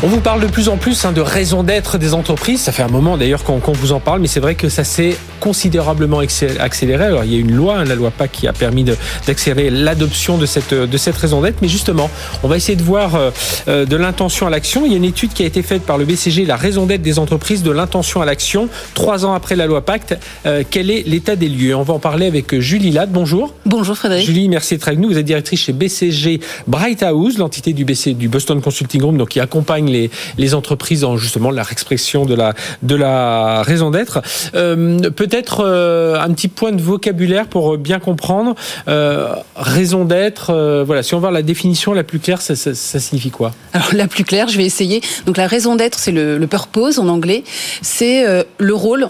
[0.00, 2.60] On vous parle de plus en plus hein, de raison d'être des entreprises.
[2.60, 5.16] Ça fait un moment d'ailleurs qu'on vous en parle, mais c'est vrai que ça s'est
[5.40, 7.04] considérablement accéléré.
[7.04, 8.84] Alors il y a une loi, hein, la loi PAC, qui a permis
[9.26, 11.62] d'accélérer l'adoption de cette, de cette raison d'être.
[11.62, 12.10] Mais justement,
[12.44, 13.30] on va essayer de voir euh,
[13.66, 14.86] euh, de l'intention à l'action.
[14.86, 17.02] Il y a une étude qui a été faite par le BCG, la raison d'être
[17.02, 20.16] des entreprises, de l'intention à l'action, trois ans après la loi Pacte.
[20.46, 21.74] Euh, quel est l'état des lieux?
[21.74, 23.10] On va en parler avec Julie Ladd.
[23.10, 23.52] Bonjour.
[23.66, 24.26] Bonjour Frédéric.
[24.26, 25.08] Julie, merci d'être avec nous.
[25.08, 26.38] Vous êtes directrice chez BCG
[26.68, 31.00] Bright House, l'entité du, BC, du Boston Consulting Group, donc qui accompagne les, les entreprises
[31.00, 34.20] dans justement la expression de la, de la raison d'être.
[34.54, 38.54] Euh, peut-être euh, un petit point de vocabulaire pour bien comprendre.
[38.88, 43.30] Euh, raison d'être, voilà, si on va la définition la plus claire, ça, ça, signifie
[43.30, 43.52] quoi?
[43.72, 45.00] Alors la plus claire, je vais essayer.
[45.26, 47.44] Donc la raison d'être, c'est le, le, purpose en anglais.
[47.82, 48.24] C'est
[48.58, 49.06] le rôle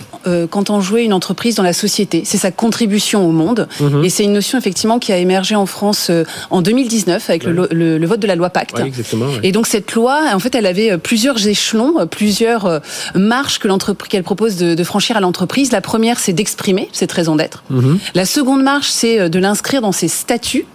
[0.71, 2.23] on jouait une entreprise dans la société.
[2.25, 3.69] C'est sa contribution au monde.
[3.81, 4.05] Mhm.
[4.05, 6.11] Et c'est une notion effectivement qui a émergé en France
[6.51, 8.83] en 2019 avec le, le, vote de la loi Pacte.
[9.43, 12.79] Et donc cette loi, en fait, elle avait plusieurs échelons, plusieurs euh,
[13.15, 15.73] marches que l'entreprise qu'elle propose de, franchir à l'entreprise.
[15.73, 17.63] La première, c'est d'exprimer cette raison d'être.
[17.71, 17.99] Mhm.
[18.15, 20.67] La seconde marche, c'est euh, de l'inscrire dans ses statuts.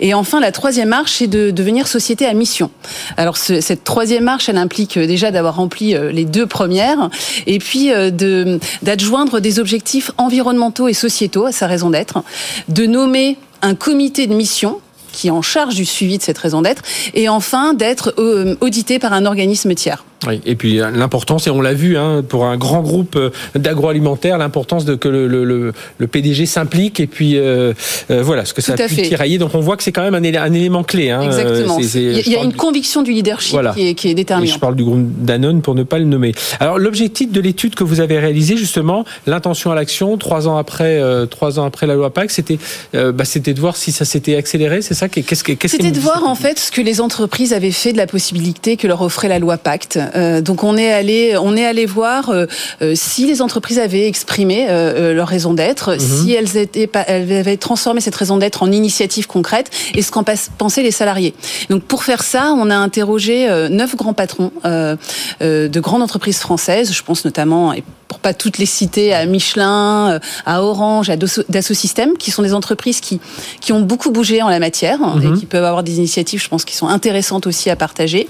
[0.00, 2.70] Et enfin, la troisième marche, c'est de devenir société à mission.
[3.16, 7.08] Alors, cette troisième marche, elle implique euh, déjà d'avoir rempli les deux premières,
[7.46, 12.22] et puis de d'adjoindre des objectifs environnementaux et sociétaux à sa raison d'être,
[12.68, 14.80] de nommer un comité de mission
[15.12, 16.82] qui est en charge du suivi de cette raison d'être,
[17.14, 20.04] et enfin d'être euh, audité par un organisme tiers.
[20.26, 23.30] Oui, et puis euh, l'importance, et on l'a vu hein, pour un grand groupe euh,
[23.54, 27.72] d'agroalimentaire, l'importance de que le, le, le PDG s'implique et puis euh,
[28.08, 29.38] voilà ce que ça a pu tirailler.
[29.38, 31.10] Donc on voit que c'est quand même un, un, élément clé.
[31.10, 31.78] Hein, Exactement.
[31.78, 34.54] il y a une conviction du leadership qui, est, qui, est, déterminante.
[34.54, 36.32] je parle du groupe Danone pour ne pas le nommer.
[36.60, 41.00] Alors l'objectif de l'étude que vous avez réalisée justement, l'intention à l'action, trois ans après,
[41.30, 42.58] trois ans après la loi PAC, c'était
[42.92, 44.82] bah, c'était de voir si ça s'était accéléré.
[44.82, 45.08] C'est ça?
[45.08, 48.06] Qu'est-ce que C'était de voir en fait ce que les entreprises avaient fait de la
[48.06, 49.98] possibilité que leur offrait la loi Pacte.
[50.14, 52.46] Euh, donc on est allé, on est allé voir euh,
[52.82, 54.66] euh, si les entreprises avaient exprimé
[55.12, 55.98] leur raison d'être, mhm.
[55.98, 60.24] si elles étaient, elles avaient transformé cette raison d'être en initiative concrète, et ce qu'en
[60.58, 61.34] pensaient les salariés.
[61.70, 66.92] Donc pour faire ça, on a interrogé neuf grands patrons de grandes entreprises françaises.
[66.92, 71.74] Je pense notamment, et pour pas toutes les citer, à Michelin, à Orange, à Dassault
[71.74, 73.20] Systèmes, qui sont des entreprises qui
[73.60, 75.38] qui ont beaucoup bougé en la matière et mhm.
[75.38, 78.28] qui peuvent avoir des initiatives, je pense, qui sont intéressantes aussi à partager.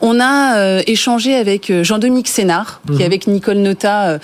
[0.00, 3.02] On a échangé avec euh, Jean-Dominique Sénard, qui mhm.
[3.02, 4.18] avec Nicole Nota euh,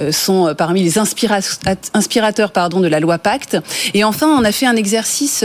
[0.00, 3.56] euh, sont parmi les inspirateurs pardon, de la loi Pacte.
[3.94, 5.44] Et enfin, on a fait un exercice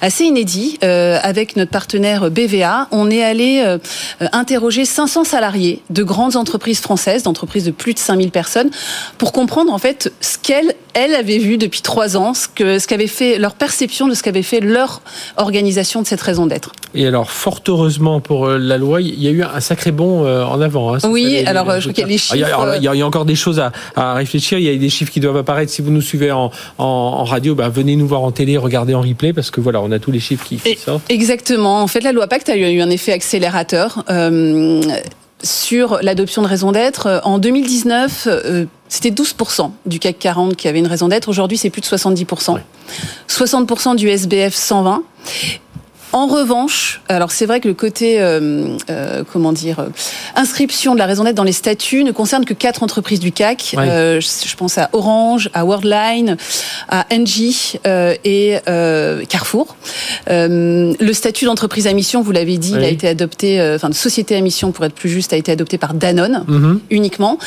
[0.00, 2.88] assez inédit avec notre partenaire BVA.
[2.90, 3.64] On est allé
[4.32, 8.55] interroger 500 salariés de grandes entreprises françaises, d'entreprises de plus de 5000 personnes,
[9.18, 12.86] pour comprendre en fait ce qu'elles elles avaient vu depuis trois ans, ce que ce
[12.86, 15.02] qu'avait fait leur perception de ce qu'avait fait leur
[15.36, 16.72] organisation de cette raison d'être.
[16.94, 20.60] Et alors, fort heureusement pour la loi, il y a eu un sacré bond en
[20.62, 20.94] avant.
[20.94, 22.34] Hein, oui, alors je crois qu'il y a les chiffres.
[22.34, 22.40] Il
[22.82, 24.58] y, a, encore des choses à, à, réfléchir.
[24.58, 25.70] Il y a des chiffres qui doivent apparaître.
[25.70, 29.02] Si vous nous suivez en, en, radio, bah, venez nous voir en télé, regardez en
[29.02, 31.02] replay, parce que voilà, on a tous les chiffres qui, sortent.
[31.10, 31.82] Exactement.
[31.82, 34.04] En fait, la loi Pacte a eu un effet accélérateur.
[34.10, 34.82] Euh,
[35.42, 37.20] sur l'adoption de raison d'être.
[37.24, 41.28] En 2019, euh, c'était 12% du CAC 40 qui avait une raison d'être.
[41.28, 42.58] Aujourd'hui, c'est plus de 70%.
[43.28, 45.02] 60% du SBF 120.
[46.16, 49.88] En revanche, alors c'est vrai que le côté, euh, euh, comment dire, euh,
[50.34, 53.74] inscription de la raison d'être dans les statuts ne concerne que quatre entreprises du CAC.
[53.76, 56.38] je pense à Orange, à Worldline,
[56.88, 58.56] à Engie et
[59.28, 59.76] Carrefour.
[60.26, 64.34] le statut d'entreprise à mission, vous l'avez dit, il a été adopté, enfin de société
[64.36, 66.78] à mission pour être plus juste, a été adopté par Danone mm-hmm.
[66.88, 67.38] uniquement.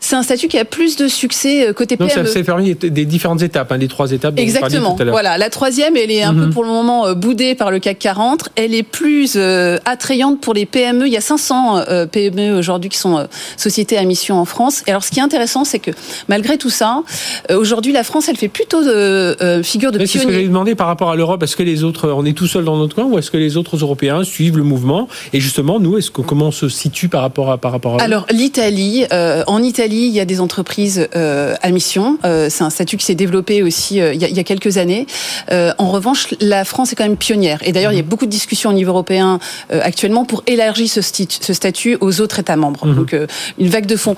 [0.00, 2.14] C'est un statut qui a plus de succès euh, côté PME.
[2.14, 4.38] Donc ça permis des différentes étapes, hein, des trois étapes.
[4.38, 4.96] Exactement.
[5.10, 6.52] Voilà, la troisième, elle est un peu mhm.
[6.52, 8.50] pour le moment euh, boudée par le CAC 40.
[8.54, 11.06] Elle est plus euh, attrayante pour les PME.
[11.06, 13.26] Il y a 500 PME aujourd'hui qui sont
[13.56, 14.82] sociétés à mission en France.
[14.86, 15.90] Et alors, ce qui est intéressant, c'est que
[16.28, 17.02] malgré tout ça,
[17.50, 18.78] aujourd'hui, la France, elle fait plutôt
[19.62, 20.06] figure de pionnier.
[20.06, 21.42] C'est ce que j'allais demander par rapport à l'Europe.
[21.42, 23.56] Est-ce que les autres, on est tout seul dans notre coin, ou est-ce que les
[23.56, 25.08] autres Européens suivent le mouvement?
[25.32, 28.02] Et justement, nous, est-ce que comment on se situe par rapport à par rapport à
[28.02, 32.18] Alors, l'Italie, en Italie il y a des entreprises euh, à mission.
[32.24, 35.06] Euh, c'est un statut qui s'est développé aussi euh, il, y a, quelques années.
[35.50, 37.60] en revanche, la France est quand même pionnière.
[37.64, 38.08] Et d'ailleurs, il y a mhm.
[38.08, 39.38] beaucoup de discussions au niveau européen
[39.70, 42.86] actuellement pour élargir ce, ce, statut aux autres États membres.
[42.86, 42.94] Mhm.
[42.94, 43.16] Donc,
[43.58, 44.16] une vague de fonds.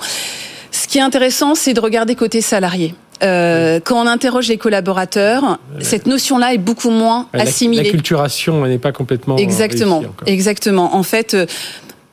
[0.71, 2.95] Ce qui est intéressant, c'est de regarder côté salarié.
[3.23, 7.83] Euh, quand on interroge les collaborateurs, cette notion-là est beaucoup moins assimilée.
[7.83, 10.95] La culturation n'est pas complètement exactement, exactement.
[10.95, 11.35] En fait,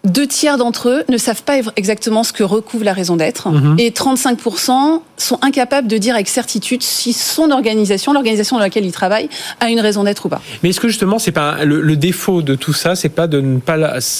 [0.08, 3.76] deux tiers d'entre eux ne savent pas exactement ce que recouvre la raison d'être Mhm.
[3.78, 8.92] et 35% sont incapables de dire avec certitude si son organisation, l'organisation dans laquelle ils
[8.92, 9.28] travaillent,
[9.60, 10.40] a une raison d'être ou pas.
[10.62, 13.40] Mais est-ce que justement, c'est pas le, le défaut de tout ça, c'est pas de
[13.40, 13.76] ne pas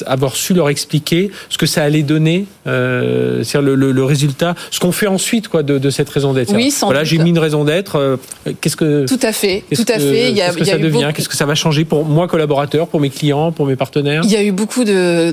[0.06, 4.55] avoir su leur expliquer ce que ça allait donner, euh, c'est-à-dire le, le- le résultat,
[4.70, 6.52] ce qu'on fait ensuite quoi de, de cette raison d'être?
[6.55, 7.96] Oui, sans Voilà, j'ai mis une raison d'être.
[7.96, 8.17] euh,
[8.61, 10.32] qu'est-ce que Tout à fait, tout à que- fait.
[10.34, 10.93] Qu'est-ce que il y a ça devient?
[11.02, 14.23] beaucoup- Qu'est-ce que ça va changer pour moi collaborateur, pour mes clients, pour mes partenaires?
[14.25, 15.32] Il y a eu beaucoup de-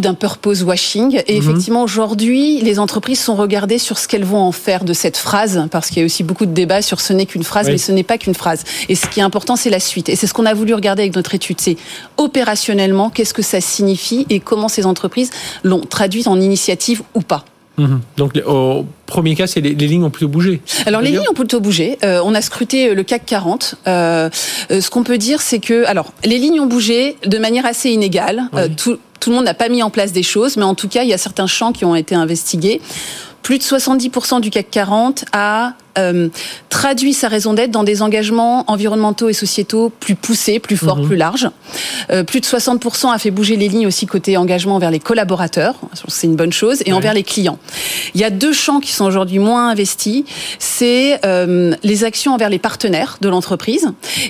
[0.00, 1.20] d'un purpose washing.
[1.26, 1.50] Et Mhm.
[1.50, 5.66] effectivement, aujourd'hui, les entreprises sont regardées sur ce qu'elles vont en faire de cette phrase,
[5.70, 7.72] parce qu'il y a aussi beaucoup de débats sur ce n'est qu'une phrase, Oui.
[7.72, 8.64] mais ce n'est pas qu'une phrase.
[8.88, 10.08] Et ce qui est important, c'est la suite.
[10.08, 11.60] Et c'est ce qu'on a voulu regarder avec notre étude.
[11.60, 11.76] C'est
[12.16, 15.30] opérationnellement, qu'est-ce que ça signifie et comment ces entreprises
[15.64, 17.44] l'ont traduit en initiative ou pas.
[17.78, 18.00] Mhm.
[18.18, 20.60] Donc au premier cas, c'est les, les lignes ont plutôt bougé.
[20.84, 21.98] Alors les lignes ont plutôt bougé.
[22.04, 23.76] Euh, on a scruté le CAC 40.
[23.86, 24.28] Euh,
[24.70, 27.88] euh, ce qu'on peut dire, c'est que alors les lignes ont bougé de manière assez
[27.90, 28.42] inégale.
[28.54, 30.88] Euh, tout, tout le monde n'a pas mis en place des choses, mais en tout
[30.88, 32.80] cas, il y a certains champs qui ont été investigués.
[33.42, 36.28] Plus de 70% du CAC 40 a euh,
[36.82, 41.06] traduit sa raison d'être dans des engagements environnementaux et sociétaux plus poussés, plus forts, Mhm.
[41.06, 41.48] plus larges.
[42.10, 45.76] Euh, plus de 60% a fait bouger les lignes aussi côté engagement envers les collaborateurs.
[46.08, 46.80] C'est une bonne chose.
[46.84, 46.92] Et Ouais.
[46.98, 47.56] envers les clients.
[48.16, 50.24] Il y a deux champs qui sont aujourd'hui moins investis.
[50.58, 53.86] C'est euh, les actions envers les partenaires de l'entreprise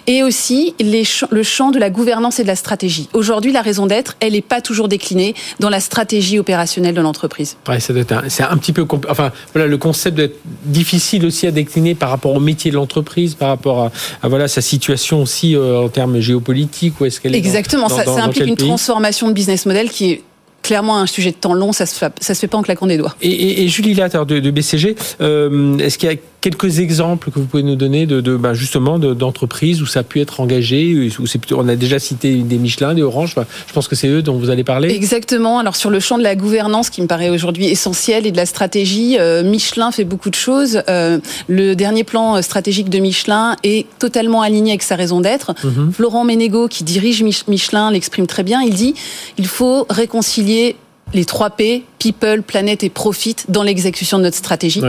[0.06, 3.08] et aussi les ch- le champ de la gouvernance et de la stratégie.
[3.14, 7.56] Aujourd'hui, la raison d'être, elle n'est pas toujours déclinée dans la stratégie opérationnelle de l'entreprise.
[7.66, 11.50] Ouais, un- c'est un petit peu enfin voilà le concept doit être difficile aussi à
[11.50, 13.92] décliner par rapport au métier de l'entreprise, par rapport à,
[14.22, 17.88] à, voilà sa situation aussi euh, en termes géopolitiques où est-ce qu'elle est dans- Exactement,
[17.88, 20.22] ça, dans- ça dans implique une transformation de business model qui est
[20.62, 22.86] clairement un sujet de temps long, ça se fait, ça se fait pas en claquant
[22.86, 23.16] des doigts.
[23.20, 27.30] Et, et, et Julie Latter de, de BCG, euh, est-ce qu'il y a quelques exemples
[27.30, 30.20] que vous pouvez nous donner de, de bah, justement de- d'entreprises où ça a pu
[30.20, 31.24] être engagé où
[31.56, 34.36] on a déjà cité des Michelin, des Orange, bah, je pense que c'est eux dont
[34.36, 34.90] vous allez parler.
[34.92, 35.58] Exactement.
[35.60, 38.44] Alors sur le champ de la gouvernance qui me paraît aujourd'hui essentiel et de la
[38.44, 40.82] stratégie, euh, Michelin fait beaucoup de choses.
[40.90, 41.18] Euh,
[41.48, 45.54] le dernier plan stratégique de Michelin est totalement aligné avec sa raison d'être.
[45.64, 45.92] Mhm.
[45.92, 48.60] Florent Ménégo, qui dirige Mich- Michelin, l'exprime très bien.
[48.62, 48.94] Il dit
[49.38, 50.74] il faut réconcilier
[51.14, 54.82] les trois P, people, planète et profit, dans l'exécution de notre stratégie.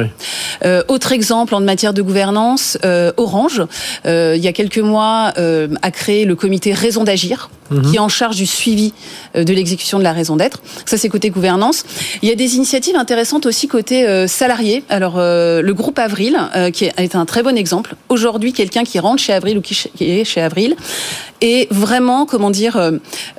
[0.65, 3.62] Euh, autre exemple en matière de gouvernance, euh, Orange,
[4.06, 7.89] euh, il y a quelques mois, euh, a créé le comité Raison d'agir, Mhm.
[7.89, 8.94] qui est en charge du suivi
[9.36, 10.62] euh, de l'exécution de la raison d'être.
[10.86, 11.86] Ça, c'est côté gouvernance.
[12.21, 14.83] Il y a des initiatives intéressantes aussi côté euh, salarié.
[14.89, 16.38] Alors, le groupe Avril,
[16.74, 17.95] qui est un très bon exemple.
[18.10, 20.75] Aujourd'hui, quelqu'un qui rentre chez Avril ou qui, est chez Avril
[21.42, 22.80] est vraiment, comment dire,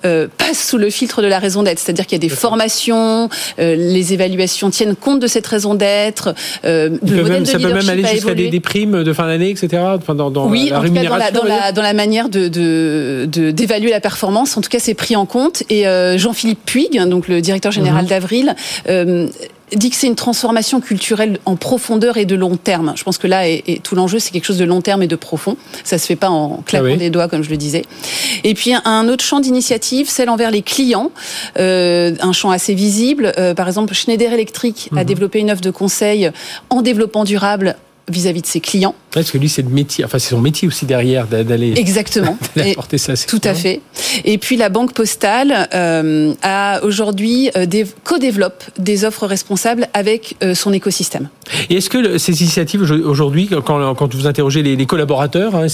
[0.02, 1.78] passe sous le filtre de la raison d'être.
[1.78, 3.28] C'est-à-dire qu'il y a des formations,
[3.76, 6.34] les évaluations tiennent compte de cette raison d'être.
[6.64, 9.26] Euh, le peuvent modèle même- de ça peut même aller jusqu'à des, primes de fin
[9.26, 9.82] d'année, etc.
[9.96, 12.28] Enfin, dans, dans Oui, la en tout cas dans la, dans, la, dans la manière
[12.28, 12.48] de
[13.50, 14.56] d'évaluer la performance.
[14.56, 15.62] En tout cas, c'est pris en compte.
[15.70, 18.08] Et euh, Jean-Philippe Puig, donc le directeur général Mhm.
[18.10, 18.54] d'Avril,
[18.88, 19.28] euh,
[19.76, 22.92] dit que c'est une transformation culturelle en profondeur et de long terme.
[22.96, 25.16] Je pense que là, est- tout l'enjeu, c'est quelque chose de long terme et de
[25.16, 25.56] profond.
[25.84, 26.96] Ça se fait pas en claquant Ah oui.
[26.98, 27.82] des doigts, comme je le disais.
[28.44, 31.10] Et puis un autre champ d'initiative, celle envers les clients,
[31.58, 33.32] euh, un champ assez visible.
[33.38, 35.04] Euh, par exemple, Schneider Electric a Mhm.
[35.04, 36.30] développé une offre de conseil
[36.70, 37.76] en développement durable
[38.08, 38.94] vis-à-vis de ses clients.
[39.14, 42.36] Parce que lui, c'est le métier, enfin, c'est son métier aussi derrière d'a- d'aller Exactement.
[42.58, 43.14] apporter ça.
[43.16, 43.80] Tout à fait.
[44.24, 47.66] Et puis la Banque Postale euh, a aujourd'hui euh,
[48.04, 51.28] co-développe des offres responsables avec euh, son écosystème.
[51.70, 55.66] Et est-ce que ces initiatives aujourd'hui, quand, quand vous interrogez les, les collaborateurs, hein,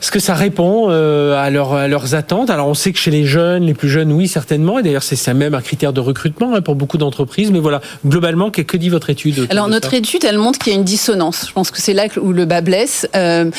[0.00, 2.50] est-ce que ça répond euh, à, leur- à leurs attentes?
[2.50, 4.78] Alors on sait que chez les jeunes, les plus jeunes, oui certainement.
[4.78, 7.50] Et d'ailleurs c'est ça même un critère de recrutement hein, pour beaucoup d'entreprises.
[7.50, 10.76] Mais voilà, globalement, que, que dit votre étude Alors notre étude, elle montre qu'il y
[10.76, 11.46] a une dissonance.
[11.48, 13.06] Je pense que c'est là où le bas blesse.
[13.14, 13.50] Euh,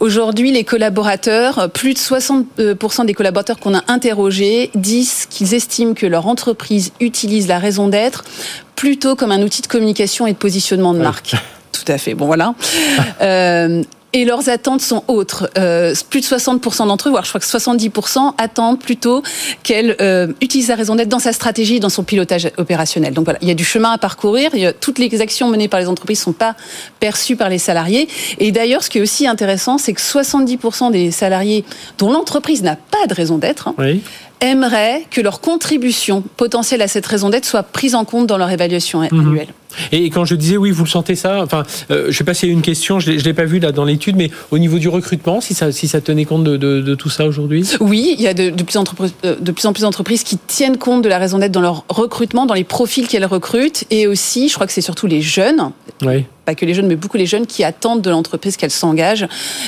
[0.00, 6.06] aujourd'hui, les collaborateurs, plus de 60% des collaborateurs qu'on a interrogés disent qu'ils estiment que
[6.06, 8.24] leur entreprise utilise la raison d'être
[8.76, 11.36] plutôt comme un outil de communication et de positionnement de marque.
[11.70, 12.14] Tout à fait.
[12.14, 12.54] Bon voilà.
[13.20, 15.50] Euh, et leurs attentes sont autres.
[15.58, 19.22] Euh, plus de 60% d'entre eux, voire je crois que 70% attendent plutôt
[19.62, 23.14] qu'elle euh, utilise la raison d'être dans sa stratégie, dans son pilotage opérationnel.
[23.14, 24.50] Donc voilà, il y a du chemin à parcourir.
[24.80, 26.56] Toutes les actions menées par les entreprises sont pas
[27.00, 28.08] perçues par les salariés.
[28.38, 31.64] Et d'ailleurs, ce qui est aussi intéressant, c'est que 70% des salariés
[31.98, 34.02] dont l'entreprise n'a pas de raison d'être hein, Oui.
[34.42, 38.50] Aimeraient que leur contribution potentielle à cette raison d'être soit prise en compte dans leur
[38.50, 39.08] évaluation Mhm.
[39.20, 39.48] annuelle.
[39.90, 41.42] Et quand je disais oui, vous le sentez ça.
[41.42, 43.58] Enfin, euh, je sais pas s'il y a une question, je l'ai, l'ai pas vu
[43.58, 46.58] là dans l'étude, mais au niveau du recrutement, si ça, si ça tenait compte de,
[46.58, 47.66] de, de tout ça aujourd'hui?
[47.80, 50.24] Oui, il y a de, de plus en plus, euh, de plus en plus d'entreprises
[50.24, 53.84] qui tiennent compte de la raison d'être dans leur recrutement, dans les profils qu'elles recrutent,
[53.90, 55.70] et aussi, je crois que c'est surtout les jeunes,
[56.02, 56.26] Oui.
[56.44, 59.26] Pas que les jeunes, mais beaucoup les jeunes qui attendent de l'entreprise qu'elle s'engage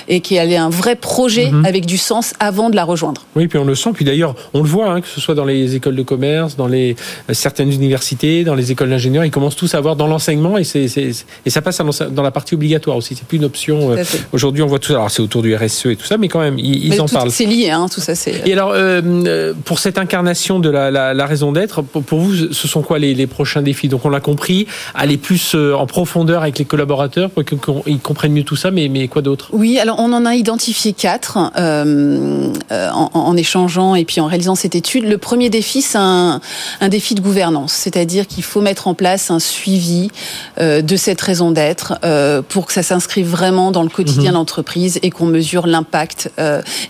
[0.08, 1.64] et qu'elle ait un vrai projet mhm.
[1.64, 3.24] avec du sens avant de la rejoindre.
[3.36, 3.90] Oui, puis on le sent.
[3.94, 6.66] Puis d'ailleurs, on le voit, hein, que ce soit dans les écoles de commerce, dans
[6.66, 6.96] les
[7.30, 10.64] euh, certaines universités, dans les écoles d'ingénieurs, ils commencent tous à avoir dans l'enseignement et,
[10.64, 13.14] ça passe dans la partie obligatoire aussi.
[13.14, 13.92] C'est plus une option.
[13.92, 14.02] Euh,
[14.32, 14.94] aujourd'hui, on voit tout ça.
[14.94, 17.30] Alors c'est autour du RSE et tout ça, mais quand même, ils, en parlent.
[17.30, 18.14] C'est lié, hein, tout ça.
[18.44, 22.82] Et alors, euh, pour cette incarnation de la, la, raison d'être, pour, vous, ce sont
[22.82, 23.88] quoi les, les prochains défis?
[23.88, 28.44] Donc on l'a compris, aller plus en profondeur avec les collaborateurs pour qu'ils comprennent mieux
[28.44, 29.48] tout ça, mais, mais quoi d'autre?
[29.52, 34.26] Oui, alors on en a identifié quatre euh, euh, en, en, échangeant et puis en
[34.26, 35.04] réalisant cette étude.
[35.04, 36.40] Le premier défi, c'est un,
[36.80, 40.10] un, défi de gouvernance, c'est-à-dire qu'il faut mettre en place un suivi
[40.58, 44.28] euh, de cette raison d'être euh, pour que ça s'inscrive vraiment dans le quotidien mhm.
[44.28, 46.30] de l'entreprise et qu'on mesure l'impact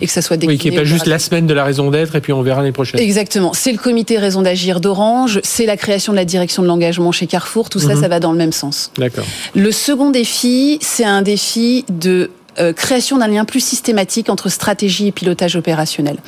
[0.00, 0.54] et que ça soit décliné.
[0.54, 2.42] Oui, qu'il n'y ait pas juste la semaine de la raison d'être et puis on
[2.42, 3.00] verra l'année prochaine.
[3.00, 3.52] Exactement.
[3.52, 7.26] C'est le comité raison d'agir d'Orange, c'est la création de la direction de l'engagement chez
[7.26, 7.70] Carrefour.
[7.70, 8.00] Tout ça, mhm.
[8.00, 8.90] ça va dans le même sens.
[8.98, 9.24] D'accord.
[9.64, 15.06] Le second défi, c'est un défi de euh, création d'un lien plus systématique entre stratégie
[15.06, 16.18] et pilotage opérationnel.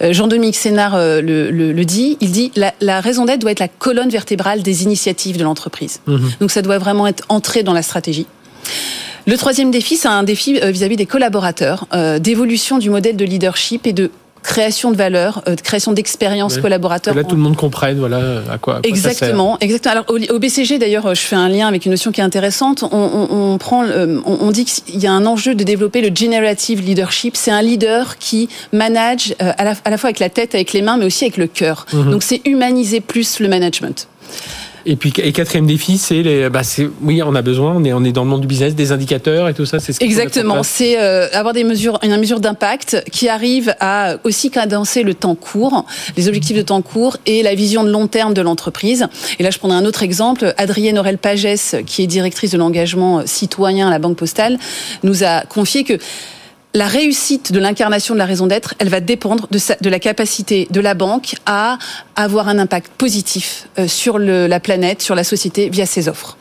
[0.00, 3.68] Euh, Jean-Dominique Sénard euh, le, dit, il dit la, la raison d'être doit être la
[3.68, 6.00] colonne vertébrale des initiatives de l'entreprise.
[6.06, 6.30] Mhm.
[6.40, 8.26] Donc ça doit vraiment être entré dans la stratégie.
[9.26, 11.86] Le troisième défi, c'est un défi vis-à-vis -vis des collaborateurs,
[12.20, 14.10] d'évolution du modèle de leadership et de
[14.46, 17.12] création de valeur, euh, de création d'expérience collaborateur.
[17.12, 18.80] Que là, tout le monde comprenne voilà à quoi.
[18.84, 19.92] exactement, exactement.
[19.92, 22.84] Alors au, BCG d'ailleurs, je fais un lien avec une notion qui est intéressante.
[22.84, 26.14] On, on, on prend, on, on, dit qu'il y a un enjeu de développer le
[26.14, 27.36] generative leadership.
[27.36, 30.72] C'est un leader qui manage euh, à, la, à, la, fois avec la tête, avec
[30.72, 31.86] les mains, mais aussi avec le cœur.
[31.92, 32.10] Mhm.
[32.12, 34.08] Donc c'est humaniser plus le management.
[34.88, 37.92] Et puis, et quatrième défi, c'est les, bah c'est, oui, on a besoin, on est,
[37.92, 40.62] on est dans le monde du business, des indicateurs et tout ça, c'est ce Exactement.
[40.62, 45.34] C'est euh, avoir des mesures, une mesure d'impact qui arrive à aussi cadencer le temps
[45.34, 45.84] court,
[46.16, 49.08] les objectifs de temps court et la vision de long terme de l'entreprise.
[49.40, 50.54] Et là, je prends un autre exemple.
[50.56, 54.56] Adrienne Aurel Pagès, qui est directrice de l'engagement citoyen à la Banque Postale,
[55.02, 55.98] nous a confié que
[56.76, 60.80] la réussite de l'incarnation de la raison d'être, elle va dépendre de, la capacité de
[60.80, 61.78] la banque à
[62.16, 66.36] avoir un impact positif euh, sur la planète, sur la société via ses offres.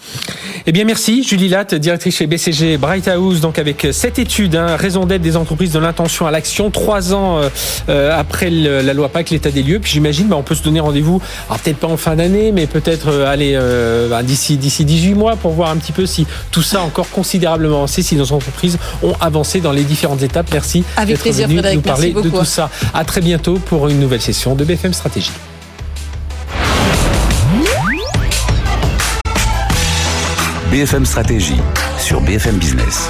[0.65, 4.75] Eh bien, merci Julie Latte, directrice chez BCG Bright House, donc avec cette étude, hein,
[4.75, 7.49] raison d'être des entreprises de l'intention à l'action, trois ans euh,
[7.87, 9.79] euh, après la loi PAC, l'état des lieux.
[9.79, 11.21] Puis j'imagine, bah, on peut se donner rendez-vous,
[11.63, 13.57] peut-être pas en fin d'année, mais peut-être aller
[14.09, 17.09] bah, d'ici d'ici 18 mois pour voir un petit peu si tout ça a encore
[17.09, 20.49] considérablement avancé, si nos entreprises ont avancé dans les différentes étapes.
[20.51, 20.83] Merci
[21.17, 22.69] plaisir, venu nous parler de tout ça.
[22.93, 25.31] À très bientôt pour une nouvelle session de BFM Stratégie.
[30.71, 31.61] BFM Stratégie
[31.97, 33.09] sur BFM Business.